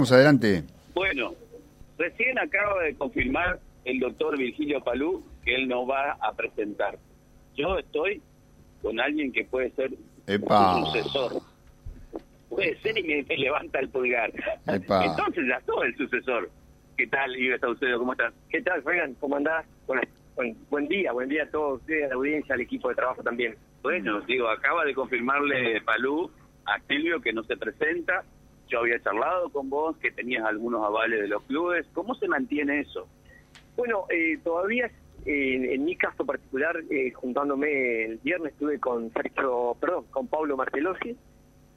Vamos 0.00 0.12
adelante. 0.12 0.62
Bueno, 0.94 1.34
recién 1.98 2.38
acaba 2.38 2.84
de 2.84 2.94
confirmar 2.94 3.58
el 3.84 3.98
doctor 3.98 4.38
Virgilio 4.38 4.80
Palú 4.84 5.24
que 5.44 5.56
él 5.56 5.66
no 5.66 5.88
va 5.88 6.12
a 6.20 6.32
presentar. 6.36 6.96
Yo 7.56 7.76
estoy 7.76 8.22
con 8.80 9.00
alguien 9.00 9.32
que 9.32 9.44
puede 9.46 9.72
ser 9.72 9.90
Epa. 10.28 10.76
un 10.76 10.86
sucesor. 10.86 11.42
Puede 12.48 12.78
ser 12.78 12.96
y 12.96 13.02
me, 13.02 13.24
me 13.24 13.38
levanta 13.38 13.80
el 13.80 13.88
pulgar. 13.88 14.30
Epa. 14.68 15.04
Entonces 15.04 15.44
ya 15.48 15.60
soy 15.66 15.88
el 15.88 15.96
sucesor. 15.96 16.48
¿Qué 16.96 17.08
tal, 17.08 17.36
Ives 17.36 17.60
Saucedo? 17.60 17.98
¿Cómo 17.98 18.12
estás? 18.12 18.32
¿Qué 18.50 18.62
tal, 18.62 18.80
Fregan? 18.84 19.14
¿Cómo 19.14 19.34
andás? 19.34 19.66
Bueno, 19.88 20.02
buen, 20.36 20.56
buen 20.70 20.86
día, 20.86 21.10
buen 21.10 21.28
día 21.28 21.42
a 21.42 21.50
todos 21.50 21.80
ustedes, 21.80 22.04
a 22.04 22.08
la 22.10 22.14
audiencia, 22.14 22.54
al 22.54 22.60
equipo 22.60 22.88
de 22.88 22.94
trabajo 22.94 23.24
también. 23.24 23.56
Bueno, 23.82 24.20
digo, 24.20 24.48
acaba 24.48 24.84
de 24.84 24.94
confirmarle 24.94 25.80
Palú 25.80 26.30
a 26.66 26.78
Silvio 26.86 27.20
que 27.20 27.32
no 27.32 27.42
se 27.42 27.56
presenta. 27.56 28.22
Yo 28.68 28.80
había 28.80 29.00
charlado 29.00 29.50
con 29.50 29.70
vos, 29.70 29.96
que 29.98 30.10
tenías 30.10 30.44
algunos 30.44 30.84
avales 30.84 31.20
de 31.20 31.28
los 31.28 31.42
clubes. 31.44 31.86
¿Cómo 31.94 32.14
se 32.14 32.28
mantiene 32.28 32.80
eso? 32.80 33.08
Bueno, 33.76 34.04
eh, 34.10 34.38
todavía 34.42 34.90
eh, 35.24 35.74
en 35.74 35.84
mi 35.84 35.96
caso 35.96 36.24
particular, 36.24 36.76
eh, 36.90 37.12
juntándome 37.12 38.04
el 38.04 38.18
viernes, 38.18 38.52
estuve 38.52 38.78
con 38.78 39.12
Sergio, 39.12 39.76
perdón, 39.80 40.06
con 40.10 40.26
Pablo 40.26 40.56
Martelosi, 40.56 41.16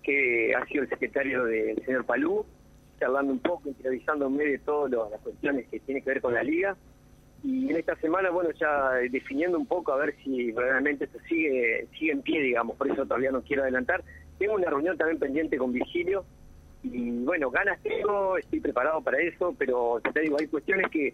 que 0.03 0.53
ha 0.55 0.65
sido 0.67 0.83
el 0.83 0.89
secretario 0.89 1.43
del 1.45 1.83
señor 1.85 2.05
Palú, 2.05 2.45
charlando 2.99 3.33
un 3.33 3.39
poco, 3.39 3.67
entrevistándome 3.69 4.45
de 4.45 4.59
todas 4.59 5.11
las 5.11 5.19
cuestiones 5.21 5.67
que 5.67 5.79
tienen 5.79 6.03
que 6.03 6.11
ver 6.11 6.21
con 6.21 6.33
la 6.33 6.43
liga. 6.43 6.77
Y 7.43 7.71
en 7.71 7.77
esta 7.77 7.95
semana, 7.95 8.29
bueno, 8.29 8.51
ya 8.51 8.91
definiendo 9.11 9.57
un 9.57 9.65
poco 9.65 9.91
a 9.91 9.97
ver 9.97 10.15
si 10.23 10.51
realmente 10.51 11.05
esto 11.05 11.17
sigue, 11.27 11.87
sigue 11.97 12.11
en 12.11 12.21
pie, 12.21 12.41
digamos, 12.41 12.77
por 12.77 12.89
eso 12.89 13.03
todavía 13.03 13.31
no 13.31 13.41
quiero 13.41 13.63
adelantar. 13.63 14.03
Tengo 14.37 14.53
una 14.53 14.69
reunión 14.69 14.97
también 14.97 15.19
pendiente 15.19 15.57
con 15.57 15.73
Virgilio, 15.73 16.23
y 16.83 17.11
bueno, 17.23 17.51
ganas 17.51 17.81
tengo, 17.83 18.37
estoy 18.37 18.59
preparado 18.59 19.01
para 19.01 19.19
eso, 19.19 19.55
pero 19.57 20.01
te 20.13 20.21
digo, 20.21 20.37
hay 20.39 20.47
cuestiones 20.47 20.89
que, 20.91 21.13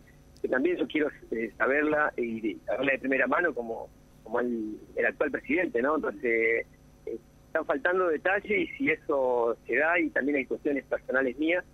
también 0.50 0.78
yo 0.78 0.88
quiero 0.88 1.10
eh, 1.32 1.52
saberla 1.58 2.14
y 2.16 2.56
saberla 2.66 2.94
de 2.94 3.00
primera 3.00 3.28
mano 3.28 3.54
como, 3.54 3.90
como 4.24 4.40
el, 4.40 4.78
el 4.96 5.06
actual 5.06 5.32
presidente, 5.32 5.82
¿no? 5.82 5.96
Entonces, 5.96 6.66
eh, 7.06 7.18
están 7.48 7.66
faltando 7.66 8.08
detalles 8.08 8.52
y 8.52 8.68
si 8.78 8.90
eso 8.92 9.58
se 9.66 9.76
da 9.78 10.00
y 10.00 10.10
también 10.10 10.38
hay 10.38 10.46
cuestiones 10.46 10.86
personales 10.86 11.38
mías, 11.38 11.66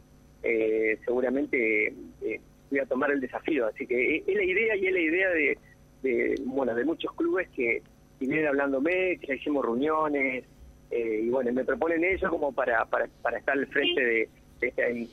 eh, 0.43 0.99
seguramente 1.05 1.87
eh, 2.21 2.41
voy 2.69 2.79
a 2.79 2.85
tomar 2.85 3.11
el 3.11 3.21
desafío. 3.21 3.67
Así 3.67 3.87
que 3.87 4.17
es, 4.17 4.35
la 4.35 4.43
idea 4.43 4.75
y 4.75 4.87
es 4.87 4.93
la 4.93 4.99
idea 4.99 5.29
de, 5.29 5.57
de, 6.03 6.41
bueno, 6.45 6.75
de 6.75 6.85
muchos 6.85 7.11
clubes 7.13 7.49
que 7.55 7.81
vienen 8.19 8.47
hablándome, 8.47 9.17
que 9.19 9.35
hicimos 9.35 9.65
reuniones, 9.65 10.45
eh, 10.95 11.21
y 11.25 11.29
bueno, 11.29 11.51
me 11.53 11.63
proponen 11.63 12.03
eso 12.03 12.29
como 12.29 12.51
para, 12.53 12.85
para, 12.85 13.07
para 13.21 13.37
estar 13.37 13.57
al 13.57 13.67
frente 13.67 14.01
de, 14.03 14.29
de 14.59 14.67
este 14.67 15.07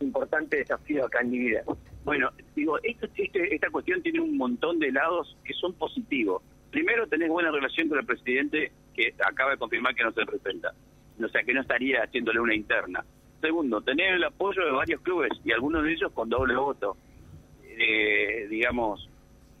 importante 0.00 0.58
desafío 0.58 1.06
acá 1.06 1.20
en 1.20 1.30
mi 1.30 1.38
vida. 1.38 1.62
Bueno, 2.04 2.30
digo, 2.54 2.78
esto, 2.82 3.06
este- 3.16 3.54
esta 3.54 3.70
cuestión 3.70 4.02
tiene 4.02 4.20
un 4.20 4.36
montón 4.36 4.78
de 4.78 4.92
lados 4.92 5.36
que 5.44 5.54
son 5.54 5.72
positivos. 5.74 6.42
Primero, 6.70 7.06
tenés 7.06 7.28
buena 7.30 7.50
relación 7.50 7.88
con 7.88 7.98
el 7.98 8.04
presidente 8.06 8.72
que 8.94 9.14
acaba 9.24 9.52
de 9.52 9.56
confirmar 9.58 9.94
que 9.94 10.04
no 10.04 10.12
se 10.12 10.24
presenta. 10.26 10.72
O 11.22 11.28
sea, 11.28 11.42
que 11.44 11.54
no 11.54 11.60
estaría 11.60 12.02
haciéndole 12.02 12.40
una 12.40 12.54
interna. 12.54 13.04
Segundo, 13.40 13.80
tener 13.80 14.14
el 14.14 14.24
apoyo 14.24 14.64
de 14.64 14.72
varios 14.72 15.00
clubes 15.02 15.30
y 15.44 15.52
algunos 15.52 15.84
de 15.84 15.92
ellos 15.92 16.12
con 16.12 16.28
doble 16.28 16.56
voto. 16.56 16.96
Eh, 17.66 18.46
digamos, 18.48 19.08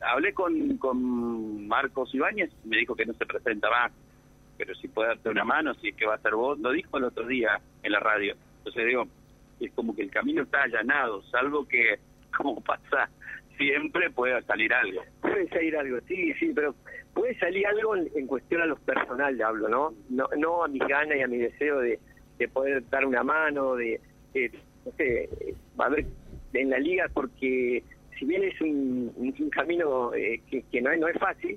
hablé 0.00 0.32
con, 0.34 0.76
con 0.78 1.66
Marcos 1.66 2.14
Ibáñez, 2.14 2.50
me 2.64 2.78
dijo 2.78 2.94
que 2.94 3.06
no 3.06 3.14
se 3.14 3.26
presenta 3.26 3.70
más, 3.70 3.92
pero 4.56 4.74
si 4.74 4.88
puede 4.88 5.08
darte 5.08 5.28
una 5.28 5.44
mano, 5.44 5.74
si 5.74 5.88
es 5.88 5.96
que 5.96 6.06
va 6.06 6.14
a 6.14 6.18
ser 6.20 6.34
vos, 6.34 6.58
lo 6.58 6.70
dijo 6.72 6.96
el 6.98 7.04
otro 7.04 7.26
día 7.26 7.60
en 7.82 7.92
la 7.92 8.00
radio. 8.00 8.34
Entonces 8.58 8.86
digo, 8.86 9.06
es 9.60 9.72
como 9.72 9.94
que 9.94 10.02
el 10.02 10.10
camino 10.10 10.42
está 10.42 10.62
allanado, 10.62 11.22
salvo 11.24 11.66
que, 11.66 11.98
como 12.36 12.60
pasa 12.62 13.08
siempre, 13.56 14.10
pueda 14.10 14.42
salir 14.42 14.72
algo. 14.72 15.02
Puede 15.20 15.48
salir 15.48 15.76
algo, 15.76 15.98
sí, 16.08 16.32
sí, 16.34 16.52
pero 16.54 16.74
puede 17.14 17.38
salir 17.38 17.66
algo 17.66 17.94
en, 17.96 18.26
cuestión 18.26 18.62
a 18.62 18.66
lo 18.66 18.76
personal, 18.76 19.40
hablo, 19.40 19.68
¿no? 19.68 19.94
No, 20.10 20.28
no 20.36 20.64
a 20.64 20.68
mis 20.68 20.82
ganas 20.86 21.16
y 21.16 21.22
a 21.22 21.28
mi 21.28 21.38
deseo 21.38 21.78
de, 21.78 22.00
de 22.38 22.48
poder 22.48 22.82
dar 22.90 23.04
una 23.06 23.22
mano, 23.22 23.76
de, 23.76 24.00
no 24.84 24.92
sé, 24.96 25.24
eh, 25.40 25.54
a 25.78 25.88
ver, 25.88 26.04
en 26.52 26.70
la 26.70 26.78
liga, 26.78 27.08
porque 27.14 27.84
si 28.18 28.24
bien 28.24 28.42
es 28.42 28.60
un- 28.60 29.12
un 29.16 29.50
camino 29.50 30.12
eh, 30.14 30.40
que, 30.50 30.62
que 30.70 30.80
no, 30.80 30.90
es, 30.90 30.98
no 30.98 31.06
es 31.08 31.18
fácil, 31.18 31.56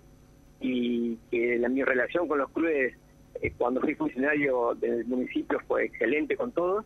y 0.60 1.16
que 1.32 1.58
la, 1.60 1.70
mi 1.70 1.84
relación 1.84 2.28
con 2.28 2.40
los 2.40 2.50
clubes 2.52 2.96
eh, 3.42 3.52
cuando 3.58 3.82
fui 3.82 3.96
funcionario 3.96 4.74
del 4.76 5.06
municipio 5.06 5.60
fue 5.68 5.86
excelente 5.86 6.36
con 6.36 6.52
todos, 6.52 6.86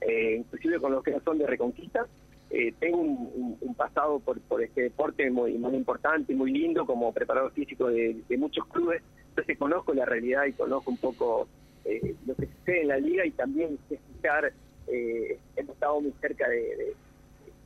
eh, 0.00 0.36
inclusive 0.40 0.80
con 0.80 0.92
los 0.92 1.02
que 1.04 1.12
no 1.12 1.20
son 1.20 1.38
de 1.38 1.46
Reconquista. 1.46 2.06
Eh, 2.50 2.72
tengo 2.78 2.98
un, 2.98 3.56
un- 3.60 3.74
pasado 3.74 4.20
por, 4.20 4.40
por 4.42 4.62
este 4.62 4.82
deporte 4.82 5.28
muy, 5.30 5.54
muy 5.58 5.74
importante 5.74 6.32
y 6.32 6.36
muy 6.36 6.52
lindo 6.52 6.86
como 6.86 7.12
preparador 7.12 7.52
físico 7.52 7.88
de, 7.88 8.22
muchos 8.38 8.64
clubes, 8.68 9.02
entonces 9.30 9.58
conozco 9.58 9.92
la 9.92 10.04
realidad 10.04 10.44
y 10.46 10.52
conozco 10.52 10.90
un 10.92 10.98
poco 10.98 11.48
eh, 11.84 12.14
lo 12.26 12.34
que 12.36 12.46
sucede 12.46 12.82
en 12.82 12.88
la 12.88 12.98
liga 12.98 13.26
y 13.26 13.32
también 13.32 13.76
escuchar, 13.90 14.52
hemos 14.86 15.74
estado 15.74 16.00
muy 16.00 16.12
cerca 16.20 16.48
de, 16.48 16.60
de, 16.60 16.94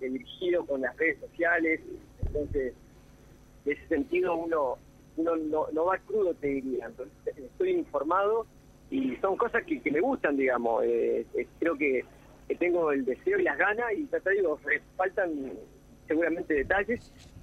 de 0.00 0.08
dirigido 0.10 0.64
con 0.64 0.80
las 0.80 0.96
redes 0.96 1.18
sociales, 1.20 1.80
entonces 2.24 2.72
de 3.64 3.72
ese 3.72 3.86
sentido 3.88 4.36
uno 4.36 4.78
uno 5.18 5.36
no, 5.36 5.66
no 5.72 5.84
va 5.84 5.98
crudo 5.98 6.32
te 6.34 6.46
diría 6.46 6.86
entonces 6.86 7.14
estoy 7.36 7.70
informado 7.70 8.46
y 8.90 9.16
son 9.16 9.36
cosas 9.36 9.64
que, 9.64 9.80
que 9.82 9.90
me 9.90 10.00
gustan 10.00 10.36
digamos 10.36 10.84
eh, 10.84 11.26
eh, 11.34 11.46
creo 11.58 11.76
que, 11.76 12.04
que 12.46 12.54
tengo 12.56 12.90
el 12.92 13.04
deseo 13.04 13.38
y 13.38 13.42
las 13.42 13.58
ganas 13.58 13.92
y 13.96 14.08
ya 14.08 14.20
te 14.20 14.30
digo 14.30 14.58
faltan 14.96 15.52
seguramente 16.06 16.54
detalles 16.54 17.00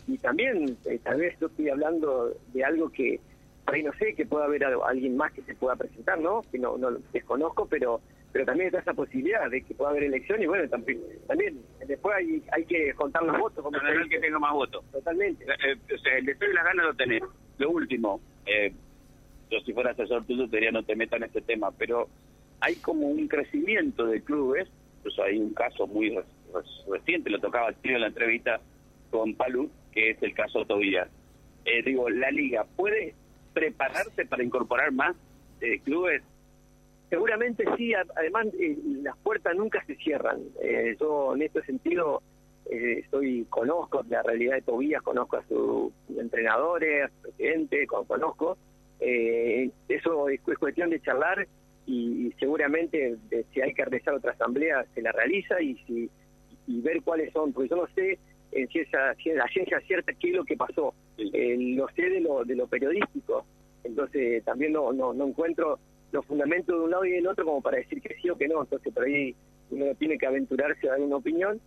y 0.08 0.18
también 0.20 0.78
eh, 0.86 1.00
tal 1.04 1.20
vez 1.20 1.38
yo 1.40 1.48
estoy 1.48 1.70
hablando 1.70 2.34
de 2.54 2.64
algo 2.64 2.90
que 2.90 3.20
por 3.66 3.76
ahí 3.76 3.84
no 3.84 3.94
sé 3.94 4.14
que 4.16 4.26
pueda 4.26 4.46
haber 4.46 4.64
algo- 4.64 4.86
alguien 4.86 5.18
más 5.18 5.32
que 5.34 5.42
se 5.44 5.56
pueda 5.56 5.76
presentar 5.76 6.20
no 6.20 6.46
que 6.52 6.58
no, 6.60 6.78
no 6.78 6.90
lo 6.92 7.00
desconozco 7.12 7.68
pero 7.68 8.02
pero 8.32 8.46
también 8.46 8.68
está 8.68 8.80
esa 8.80 8.94
posibilidad 8.94 9.50
de 9.50 9.62
que 9.64 9.74
pueda 9.76 9.92
haber 9.92 10.04
elección 10.04 10.42
y 10.42 10.46
bueno 10.46 10.68
también 10.70 11.02
también 11.28 11.62
después 11.88 12.16
hay, 12.18 12.44
hay 12.52 12.66
que 12.66 12.94
contar 12.96 13.24
los 13.24 13.38
votos 13.40 13.64
como 13.64 13.78
el 13.78 14.10
que 14.10 14.20
tenga 14.20 14.40
más 14.40 14.52
votos. 14.54 14.84
totalmente 14.92 15.46
Eh, 15.46 15.76
o 15.96 15.98
sea, 16.00 16.18
el 16.18 16.26
deseo 16.26 16.50
y 16.52 16.54
las 16.54 16.66
ganas 16.66 16.86
lo 16.88 16.94
tenés. 16.96 17.24
Lo 17.58 17.70
último, 17.72 18.20
eh, 18.46 18.74
yo 19.50 19.60
si 19.62 19.74
fuera 19.74 19.92
asesor 19.92 20.26
tuyo 20.26 20.48
te 20.50 20.58
diría 20.58 20.72
no 20.72 20.84
te 20.84 20.96
metas 20.96 21.18
en 21.18 21.24
este 21.26 21.42
tema, 21.42 21.72
pero 21.72 22.08
hay 22.60 22.76
como 22.76 23.08
un 23.08 23.28
crecimiento 23.28 24.06
de 24.06 24.22
clubes, 24.22 24.68
pues 25.04 25.18
hay 25.20 25.38
un 25.38 25.54
caso 25.54 25.88
muy 25.88 26.10
re- 26.10 26.24
re- 26.54 26.62
reciente, 26.92 27.30
lo 27.30 27.40
tocaba 27.40 27.70
el 27.70 27.76
tío 27.76 27.96
en 27.96 28.02
la 28.02 28.08
entrevista 28.08 28.60
con 29.12 29.36
Palú, 29.36 29.70
que 29.92 30.12
es 30.12 30.24
el 30.24 30.34
caso 30.34 30.66
Tobías. 30.66 31.08
Eh, 31.66 31.82
digo, 31.84 32.10
la 32.10 32.32
liga 32.32 32.66
puede 32.76 33.14
prepararse 33.54 34.26
para 34.26 34.44
incorporar 34.44 34.92
más 34.92 35.16
eh, 35.62 35.80
clubes 35.80 36.22
Seguramente 37.10 37.64
sí, 37.78 37.94
además 37.94 38.48
eh, 38.60 38.76
las 39.04 39.16
puertas 39.18 39.56
nunca 39.56 39.82
se 39.86 39.96
cierran. 39.96 40.40
Eh, 40.62 40.98
yo 41.00 41.36
en 41.36 41.44
este 41.44 41.62
sentido 41.64 42.22
eh, 42.70 43.00
estoy 43.04 43.46
conozco 43.50 44.04
la 44.10 44.24
realidad 44.24 44.56
de 44.56 44.62
Tobías, 44.62 45.02
conozco 45.04 45.38
a 45.38 45.48
sus 45.48 45.92
entrenadores, 46.18 47.06
a 47.06 47.08
su 47.10 47.22
presidente, 47.22 47.86
con- 47.88 48.06
conozco. 48.06 48.58
Eh, 49.00 49.70
eso 49.90 50.30
es, 50.30 50.40
es 50.48 50.58
cuestión 50.58 50.90
de 50.90 51.02
charlar 51.02 51.48
y, 51.86 52.32
seguramente 52.40 53.16
si 53.54 53.62
hay 53.62 53.74
que 53.74 53.86
realizar 53.86 54.16
otra 54.16 54.32
asamblea 54.32 54.86
se 54.96 55.02
la 55.02 55.12
realiza 55.12 55.62
y 55.62 55.76
si 55.86 56.10
y 56.68 56.82
ver 56.82 57.04
cuáles 57.04 57.32
son, 57.32 57.54
porque 57.54 57.70
yo 57.70 57.76
no 57.76 57.88
sé 57.94 58.18
en 58.52 58.68
si 58.70 58.84
la 59.34 59.48
ciencia 59.50 59.80
cierta 59.82 60.14
qué 60.14 60.30
es 60.30 60.36
lo 60.36 60.46
que 60.46 60.58
pasó, 60.58 60.94
Eh, 61.18 61.56
lo 61.76 61.88
sé 61.90 62.10
de 62.10 62.20
lo, 62.22 62.44
de 62.44 62.56
lo 62.56 62.68
periodístico, 62.68 63.46
entonces 63.84 64.44
también 64.44 64.74
no, 64.74 64.92
no, 64.92 65.14
no 65.14 65.28
encuentro 65.28 65.78
los 66.12 66.26
fundamentos 66.26 66.76
de 66.76 66.84
un 66.86 66.92
lado 66.92 67.06
y 67.06 67.12
del 67.12 67.28
otro 67.28 67.46
como 67.46 67.62
para 67.62 67.78
decir 67.78 68.02
que 68.02 68.16
sí 68.16 68.30
o 68.30 68.38
que 68.38 68.48
no, 68.48 68.62
entonces 68.62 68.92
por 68.94 69.04
ahí 69.04 69.36
uno 69.70 69.94
tiene 69.96 70.18
que 70.18 70.26
aventurarse 70.26 70.88
a 70.88 70.92
dar 70.94 71.02
una 71.02 71.18
opinión 71.18 71.60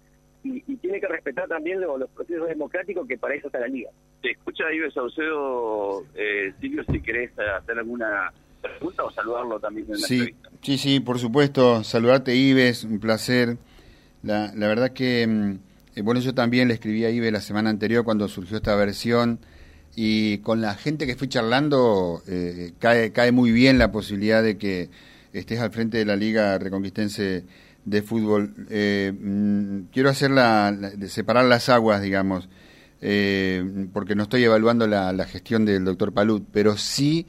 y, 0.45 0.63
y 0.67 0.77
tiene 0.77 1.01
que 1.01 1.09
respetar 1.09 1.49
también 1.49 1.81
lo- 1.81 1.99
los 1.99 2.09
procesos 2.11 2.49
democráticos 2.49 3.07
que 3.07 3.19
para 3.19 3.35
eso 3.35 3.49
está 3.49 3.61
la 3.61 3.69
liga. 3.69 3.91
Te 4.23 4.31
escucha 4.33 4.65
Ives 4.73 4.95
Saucedo, 4.95 6.05
eh, 6.15 6.53
Silvio, 6.61 6.85
si 6.91 7.01
querés 7.01 7.31
hacer 7.39 7.79
alguna 7.79 8.33
pregunta 8.63 9.05
o 9.05 9.11
saludarlo 9.13 9.59
también 9.61 9.87
en 9.87 9.93
la 10.01 10.07
Sí, 10.07 10.15
entrevista. 10.15 10.51
sí, 10.63 10.79
sí, 10.79 11.01
por 11.01 11.19
supuesto. 11.19 11.83
Saludarte, 11.85 12.35
Ives, 12.35 12.85
un 12.85 12.99
placer. 13.01 13.57
La, 14.23 14.53
la 14.55 14.67
verdad 14.69 14.91
que, 14.93 15.27
mm, 15.27 15.59
eh, 15.97 16.03
bueno, 16.03 16.21
yo 16.21 16.35
también 16.35 16.69
le 16.69 16.75
escribí 16.75 17.05
a 17.05 17.11
Ives 17.11 17.33
la 17.33 17.41
semana 17.41 17.71
anterior 17.71 18.05
cuando 18.05 18.27
surgió 18.29 18.57
esta 18.57 18.75
versión 18.75 19.39
y 19.95 20.39
con 20.39 20.61
la 20.61 20.75
gente 20.75 21.07
que 21.07 21.17
fui 21.17 21.29
charlando 21.29 22.23
eh, 22.29 22.73
cae, 22.79 23.13
cae 23.13 23.33
muy 23.33 23.51
bien 23.53 23.79
la 23.79 23.91
posibilidad 23.93 24.43
de 24.43 24.57
que 24.59 24.89
estés 25.33 25.61
al 25.61 25.71
frente 25.73 25.99
de 25.99 26.05
la 26.05 26.17
Liga 26.17 26.59
Reconquistense 26.59 27.45
de 27.89 28.03
Fútbol. 28.03 28.55
Eh, 28.71 29.13
mm, 29.19 29.91
quiero 29.93 30.11
hacer 30.11 30.31
la, 30.31 30.73
de 30.73 31.09
separar 31.09 31.45
las 31.45 31.69
aguas, 31.69 32.03
digamos, 32.03 32.49
eh, 33.01 33.89
porque 33.93 34.15
no 34.15 34.25
estoy 34.25 34.45
evaluando 34.45 34.87
la, 34.87 35.25
gestión 35.25 35.65
del 35.65 35.85
doctor 35.85 36.13
Palut, 36.13 36.45
pero 36.53 36.77
sí 36.77 37.27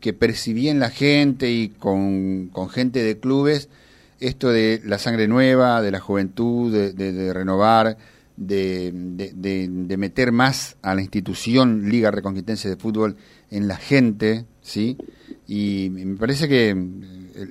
que 0.00 0.12
percibí 0.12 0.68
en 0.68 0.80
la 0.80 0.90
gente 0.90 1.50
y 1.50 1.68
con, 1.70 2.48
con 2.48 2.68
gente 2.68 3.02
de 3.02 3.18
clubes 3.18 3.68
esto 4.20 4.50
de 4.50 4.80
la 4.84 4.98
sangre 4.98 5.28
nueva, 5.28 5.82
de 5.82 5.90
la 5.90 6.00
juventud, 6.00 6.72
de, 6.72 7.32
renovar, 7.32 7.98
de, 8.36 8.90
de, 8.92 9.96
meter 9.96 10.32
más 10.32 10.76
a 10.82 10.94
la 10.94 11.02
institución 11.02 11.90
Liga 11.90 12.10
Reconquitense 12.10 12.68
de 12.68 12.76
Fútbol 12.76 13.16
en 13.50 13.68
la 13.68 13.76
gente, 13.76 14.46
¿sí? 14.62 14.96
Y 15.46 15.88
me 15.90 16.16
parece 16.16 16.48
que 16.48 16.74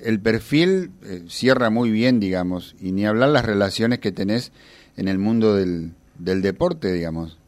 el, 0.04 0.20
perfil 0.20 0.90
eh, 1.04 1.22
cierra 1.28 1.70
muy 1.70 1.90
bien, 1.90 2.20
digamos, 2.20 2.74
y 2.80 2.92
ni 2.92 3.06
hablar 3.06 3.30
las 3.30 3.44
relaciones 3.44 3.98
que 3.98 4.12
tenés 4.12 4.52
en 4.96 5.08
el 5.08 5.18
mundo 5.18 5.54
del, 5.54 5.92
del 6.18 6.42
deporte, 6.42 6.92
digamos. 6.92 7.38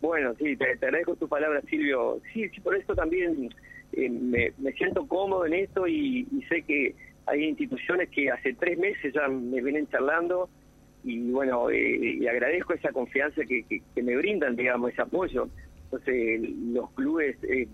Bueno, 0.00 0.34
sí, 0.38 0.56
te, 0.56 0.64
agradezco 0.72 1.14
tu 1.14 1.28
palabra, 1.28 1.60
Silvio. 1.70 2.20
Sí, 2.32 2.48
sí, 2.48 2.60
por 2.60 2.74
eso 2.76 2.94
también 2.94 3.50
eh, 3.92 4.10
me, 4.10 4.72
siento 4.72 5.06
cómodo 5.06 5.46
en 5.46 5.54
esto 5.54 5.86
y, 5.86 6.26
sé 6.48 6.62
que 6.62 6.94
hay 7.26 7.44
instituciones 7.44 8.08
que 8.08 8.30
hace 8.30 8.52
tres 8.54 8.76
meses 8.78 9.14
ya 9.14 9.28
me 9.28 9.62
vienen 9.62 9.86
charlando 9.88 10.48
y 11.04 11.30
bueno, 11.30 11.70
eh, 11.70 12.16
y 12.20 12.26
agradezco 12.26 12.72
esa 12.74 12.90
confianza 12.90 13.42
que, 13.44 13.64
que, 13.64 14.02
me 14.02 14.16
brindan, 14.16 14.56
digamos, 14.56 14.92
ese 14.92 15.02
apoyo. 15.02 15.48
Entonces, 15.84 16.40
los 16.72 16.90
clubes, 16.92 17.36
eh, 17.44 17.68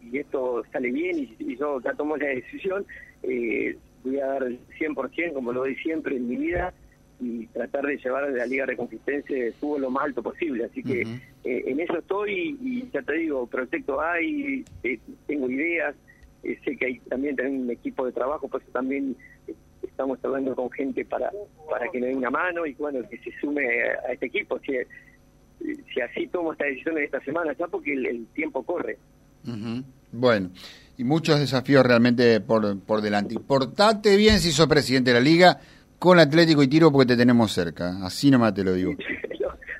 si 0.00 0.18
esto 0.18 0.62
sale 0.72 0.90
bien 0.90 1.28
y, 1.38 1.56
yo 1.56 1.80
ya 1.80 1.92
tomo 1.92 2.16
la 2.16 2.28
decisión, 2.28 2.86
eh, 3.22 3.76
voy 4.04 4.20
a 4.20 4.26
dar 4.26 4.42
el 4.44 4.58
100%, 4.78 5.32
como 5.32 5.52
lo 5.52 5.60
doy 5.60 5.76
siempre 5.76 6.16
en 6.16 6.28
mi 6.28 6.36
vida, 6.36 6.72
y 7.20 7.46
tratar 7.46 7.86
de 7.86 7.96
llevar 7.96 8.24
a 8.24 8.30
la 8.30 8.46
Liga 8.46 8.66
Reconsistencia 8.66 9.44
de 9.44 9.52
fútbol 9.52 9.82
lo 9.82 9.90
más 9.90 10.04
alto 10.04 10.22
posible. 10.22 10.64
Así 10.64 10.82
que 10.82 11.02
eh, 11.44 11.64
en 11.66 11.80
eso 11.80 11.98
estoy 11.98 12.58
y 12.60 12.88
ya 12.92 13.02
te 13.02 13.14
digo, 13.14 13.46
proyecto 13.46 14.00
hay, 14.00 14.64
eh, 14.82 14.98
tengo 15.26 15.48
ideas, 15.50 15.94
eh, 16.42 16.58
sé 16.64 16.76
que 16.76 16.86
hay 16.86 16.98
también 17.00 17.36
tengo 17.36 17.62
un 17.62 17.70
equipo 17.70 18.04
de 18.04 18.12
trabajo, 18.12 18.48
por 18.48 18.60
eso 18.60 18.70
también 18.70 19.16
estamos 19.82 20.18
hablando 20.22 20.54
con 20.54 20.70
gente 20.70 21.04
para 21.04 21.30
para 21.70 21.88
que 21.90 22.00
me 22.00 22.08
dé 22.08 22.14
una 22.14 22.30
mano 22.30 22.66
y 22.66 22.74
bueno, 22.74 23.00
que 23.08 23.18
se 23.18 23.32
sume 23.40 23.66
a, 24.06 24.12
este 24.12 24.26
equipo. 24.26 24.58
Si, 24.60 24.74
si 25.92 26.00
así 26.00 26.26
tomo 26.26 26.52
esta 26.52 26.66
decisión 26.66 26.98
en 26.98 27.04
esta 27.04 27.20
semana, 27.20 27.54
ya 27.54 27.66
porque 27.66 27.94
el, 27.94 28.26
tiempo 28.34 28.62
corre. 28.62 28.98
Bueno, 30.12 30.50
y 30.98 31.04
muchos 31.04 31.38
desafíos 31.38 31.84
realmente 31.84 32.40
por, 32.40 32.78
por 32.80 33.00
delante. 33.00 33.36
Portate 33.38 34.16
bien 34.16 34.38
si 34.40 34.52
sos 34.52 34.66
presidente 34.66 35.10
de 35.10 35.14
la 35.14 35.24
liga 35.24 35.60
con 35.98 36.18
Atlético 36.18 36.62
y 36.62 36.68
Tiro 36.68 36.90
porque 36.90 37.06
te 37.06 37.16
tenemos 37.16 37.52
cerca. 37.52 37.98
Así 38.04 38.30
nomás 38.30 38.54
te 38.54 38.64
lo 38.64 38.72
digo. 38.72 38.94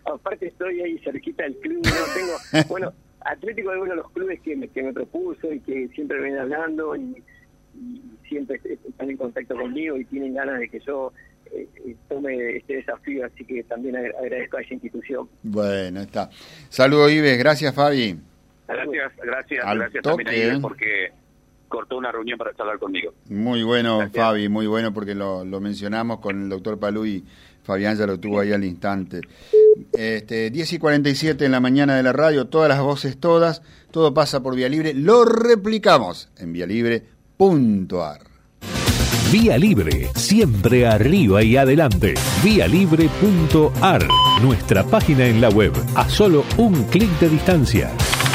aparte 0.05 0.49
estoy 0.49 0.81
ahí 0.81 0.99
cerquita 0.99 1.45
del 1.45 1.57
club. 1.57 1.83
tengo, 1.83 2.69
bueno, 2.69 2.93
Atlético 3.21 3.73
es 3.73 3.81
uno 3.81 3.91
de 3.91 3.97
los 3.97 4.11
clubes 4.13 4.41
que 4.41 4.57
me, 4.57 4.69
que 4.69 4.83
me 4.83 4.93
propuso 4.93 5.53
y 5.53 5.61
que 5.61 5.89
siempre 5.89 6.23
viene 6.23 6.39
hablando 6.39 6.97
y, 6.97 7.23
siempre 8.27 8.59
están 8.65 9.11
en 9.11 9.19
contacto 9.19 9.55
conmigo 9.55 9.99
y 9.99 10.05
tienen 10.07 10.35
ganas 10.35 10.59
de 10.59 10.69
que 10.69 10.81
yo 10.81 11.13
eh, 11.53 11.69
eh, 11.85 11.95
tome 12.09 12.57
este 12.57 12.77
desafío, 12.77 13.25
así 13.27 13.45
que 13.45 13.63
también 13.65 13.97
agradezco 13.97 14.57
a 14.57 14.63
esa 14.63 14.75
institución. 14.75 15.29
Bueno, 15.43 16.01
está. 16.01 16.31
Saludos, 16.71 17.13
Ives. 17.13 17.39
Gracias, 17.39 17.75
Fabi. 17.75 18.19
Gracias, 18.93 19.25
gracias, 19.25 19.75
gracias 19.75 20.03
también 20.03 20.29
a 20.29 20.35
¿eh? 20.35 20.59
porque 20.61 21.13
cortó 21.69 21.97
una 21.97 22.13
reunión 22.13 22.39
para 22.39 22.55
charlar 22.55 22.79
conmigo. 22.79 23.13
Muy 23.29 23.63
bueno, 23.63 24.09
Fabi, 24.13 24.49
muy 24.49 24.67
bueno 24.67 24.93
porque 24.93 25.15
lo, 25.15 25.45
mencionamos 25.61 26.21
con 26.21 26.43
el 26.43 26.49
doctor 26.49 26.79
Palú 26.79 27.07
y 27.07 27.25
Fabián 27.63 27.97
ya 27.97 28.07
lo 28.07 28.19
tuvo 28.19 28.41
ahí 28.41 28.53
al 28.53 28.65
instante. 28.65 29.21
Este, 29.93 30.51
10 30.51 30.73
y 30.75 30.79
47 30.79 31.45
en 31.45 31.53
la 31.53 31.61
mañana 31.61 31.97
de 31.97 32.03
la 32.03 32.13
radio, 32.13 32.47
todas 32.47 32.69
las 32.69 32.81
voces, 32.81 33.19
todas, 33.19 33.63
todo 33.91 34.15
pasa 34.15 34.43
por 34.43 34.55
Vía 34.55 34.69
Libre, 34.69 34.95
lo 34.95 35.25
replicamos 35.25 36.31
en 36.39 36.53
vialibre.ar. 36.53 38.21
Vía 39.33 39.59
Libre, 39.59 40.09
siempre 40.15 40.87
arriba 40.87 41.43
y 41.43 41.57
adelante. 41.57 42.15
Vialibre.ar, 42.45 44.07
nuestra 44.41 44.85
página 44.85 45.27
en 45.27 45.41
la 45.41 45.49
web, 45.49 45.73
a 45.97 46.09
solo 46.09 46.45
un 46.59 46.85
clic 46.85 47.11
de 47.19 47.29
distancia 47.29 47.91